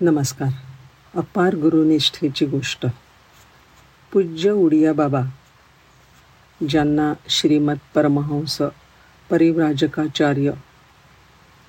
[0.00, 0.48] नमस्कार.
[1.14, 2.86] अपार गुरुनिष्ठेची गोष्ट.
[4.12, 5.20] पूज्य उडिया बाबा
[6.68, 8.62] ज्यांना श्रीमद परमहंस
[9.30, 10.52] परिव्राजकाचार्य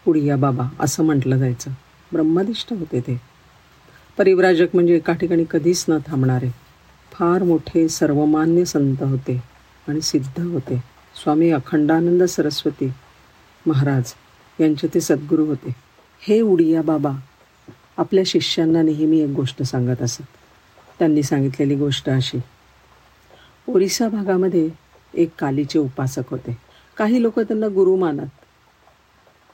[0.07, 1.71] उडिया बाबा असं म्हटलं जायचं.
[2.11, 3.21] ब्रह्मनिष्ठ होते ते.
[4.17, 6.49] परिव्राजक म्हणजे एका ठिकाणी कधीच न थांबणारे.
[7.11, 9.43] फार मोठे सर्वमान्य संत होते
[9.87, 10.83] आणि सिद्ध होते.
[11.23, 12.93] स्वामी अखंडानंद सरस्वती
[13.65, 14.13] महाराज
[14.61, 15.75] यांचे ते सद्गुरू होते.
[16.19, 17.11] हे उडिया बाबा
[17.97, 20.21] आपल्या शिष्यांना नेहमी एक गोष्ट सांगत असत.
[20.99, 22.37] त्यांनी सांगितलेली गोष्ट अशी.
[23.67, 24.69] ओरिसा भागामध्ये
[25.13, 26.57] एक कालीचे उपासक होते.
[26.97, 28.27] काही लोक त्यांना गुरु मानत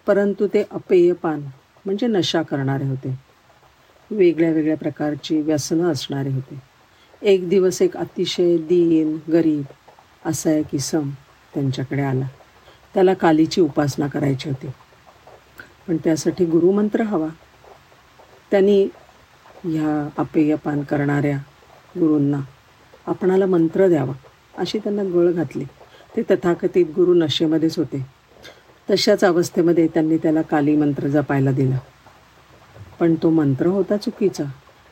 [0.08, 1.40] परंतु ते अपेयपान
[1.86, 3.20] म्हणजे नशा करणारे होते.
[4.12, 6.62] वेगळ्या वेगळ्या प्रकारची व्यसनं असणारे होते.
[7.22, 9.64] एक दिवस एक अतिशय दीन गरीब
[10.26, 11.10] असा एक इसम
[11.54, 12.28] त्यांच्याकडे आला.
[12.94, 14.68] त्याला कालीची उपासना करायची होती.
[15.88, 17.28] पण त्यासाठी गुरुमंत्र हवा.
[18.54, 18.84] त्यांनी
[19.64, 21.38] ह्या अपेयपान करणाऱ्या
[22.00, 22.40] गुरूंना
[23.08, 24.14] आपणाला मंत्र द्यावा
[24.58, 25.64] अशी त्यांना गळ घातली.
[26.18, 28.06] ते तथाकथित गुरु नशेमध्येच होते.
[28.90, 31.80] तशाच अवस्थेमध्ये त्यांनी त्याला काली मंत्र जपायला दिला.
[33.00, 34.44] पण तो मंत्र होता चुकीचा.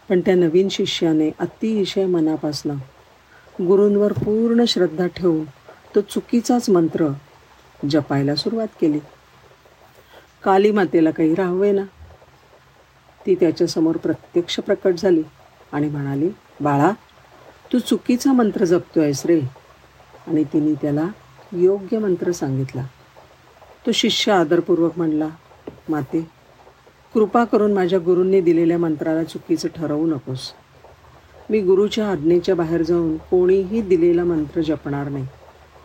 [0.09, 2.75] पण त्या नवीन शिष्याने अतिशय मनापासनं
[3.68, 5.46] गुरूंवर पूर्ण श्रद्धा ठेवून
[5.96, 7.08] तो चुकीचाच मंत्र
[7.90, 9.00] जपायला सुरुवात केली.
[10.44, 11.84] काली मातेला काही राहावे ना?
[13.25, 15.23] ती त्याच्यासमोर प्रत्यक्ष प्रकट झाली
[15.72, 16.30] आणि म्हणाली
[16.61, 16.91] बाळा
[17.73, 19.39] तू चुकीचा मंत्र जपतो आहेस रे.
[20.28, 21.08] आणि तिने त्याला
[21.52, 22.86] योग्य मंत्र सांगितला.
[23.86, 25.28] तो शिष्य आदरपूर्वक म्हणला
[25.89, 26.28] माते
[27.13, 30.52] कृपा करून माझ्या गुरूंनी दिलेल्या मंत्राला चुकीचं ठरवू नकोस.
[31.50, 35.25] मी गुरुच्या आज्ञेच्या बाहेर जाऊन कोणीही दिलेला मंत्र जपणार नाही.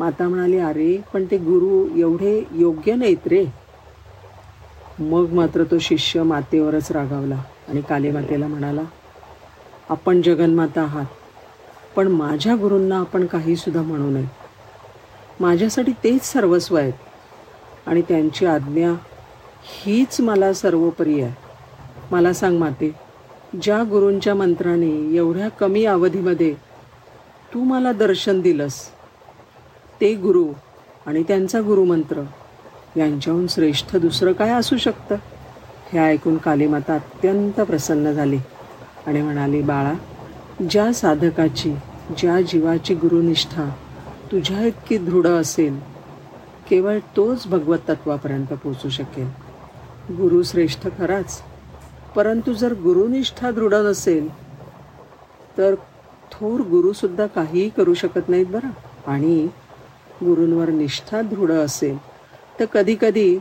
[0.00, 3.44] माता म्हणाली अरे पण ते गुरु एवढे योग्य नाहीत रे.
[4.98, 8.82] मग मात्र तो शिष्य मातेवरच रागावला आणि कालीमातेला म्हणाला
[9.90, 11.06] आपण जगन्माता आहात
[11.96, 14.26] पण माझ्या गुरूंना आपण काहीसुद्धा म्हणू नये.
[15.40, 16.92] माझ्यासाठी तेच सर्वस्व आहेत
[17.86, 18.92] आणि त्यांची आज्ञा
[19.64, 21.34] हीच मला सर्वोपरी आहे.
[22.10, 22.94] मला सांग माते
[23.62, 26.52] ज्या गुरूंच्या मंत्राने एवढ्या कमी अवधीमध्ये
[27.54, 28.80] तू मला दर्शन दिलंस
[30.00, 30.46] ते गुरु
[31.06, 32.22] आणि त्यांचा गुरुमंत्र
[32.96, 35.14] यांच्याहून श्रेष्ठ दुसरं काय असू शकतं?
[35.92, 38.38] हे ऐकून कालीमाता अत्यंत प्रसन्न झाली
[39.06, 39.94] आणि म्हणाली बाळा
[40.70, 41.74] ज्या साधकाची
[42.18, 43.70] ज्या जीवाची गुरुनिष्ठा
[44.32, 45.80] तुझ्या इतकी दृढ असेल
[46.70, 49.26] केवळ तोच भगवत तत्वापर्यंत पोचू शकेल.
[50.16, 51.40] गुरु श्रेष्ठ खराच.
[52.16, 54.28] परंतु जर गुरुनिष्ठा दृढ नसेल
[55.58, 55.74] तर
[56.32, 58.68] थोर गुरुसुद्धा काहीही करू शकत नाहीत बरं.
[59.06, 59.48] आणि
[60.24, 62.15] गुरूंवर निष्ठा दृढ असेल
[62.60, 63.38] तर कधीकधी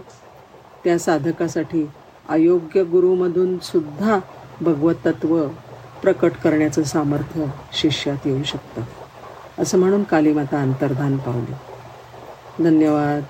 [0.83, 1.89] त्या साधकासाठी
[2.29, 4.19] अयोग्य गुरुमधून सुद्धा
[4.61, 5.47] भगवत तत्व
[6.01, 8.81] प्रकट करण्याचं सामर्थ्य शिष्यात येऊ शकतं.
[9.59, 11.53] असं म्हणून कालीमाता अंतर्धान पावली.
[12.63, 13.23] धन्यवाद.